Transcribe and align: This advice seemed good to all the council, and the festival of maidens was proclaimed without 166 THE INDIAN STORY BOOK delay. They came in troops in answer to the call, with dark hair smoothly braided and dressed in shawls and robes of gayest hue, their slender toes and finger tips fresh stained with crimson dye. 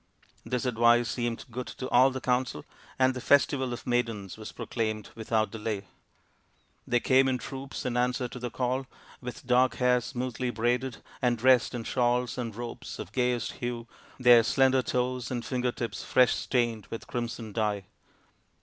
This 0.43 0.65
advice 0.65 1.09
seemed 1.09 1.45
good 1.51 1.67
to 1.67 1.87
all 1.91 2.09
the 2.09 2.19
council, 2.19 2.65
and 2.97 3.13
the 3.13 3.21
festival 3.21 3.71
of 3.71 3.85
maidens 3.85 4.35
was 4.35 4.51
proclaimed 4.51 5.11
without 5.13 5.53
166 5.53 5.87
THE 6.87 6.97
INDIAN 6.97 6.97
STORY 6.97 6.97
BOOK 6.97 6.97
delay. 6.97 6.97
They 6.97 6.99
came 7.01 7.27
in 7.27 7.37
troops 7.67 7.85
in 7.85 7.97
answer 7.97 8.27
to 8.27 8.39
the 8.39 8.49
call, 8.49 8.87
with 9.21 9.45
dark 9.45 9.75
hair 9.75 10.01
smoothly 10.01 10.49
braided 10.49 11.03
and 11.21 11.37
dressed 11.37 11.75
in 11.75 11.83
shawls 11.83 12.39
and 12.39 12.55
robes 12.55 12.97
of 12.97 13.11
gayest 13.11 13.51
hue, 13.59 13.87
their 14.19 14.41
slender 14.41 14.81
toes 14.81 15.29
and 15.29 15.45
finger 15.45 15.71
tips 15.71 16.03
fresh 16.03 16.33
stained 16.33 16.87
with 16.87 17.05
crimson 17.05 17.53
dye. 17.53 17.85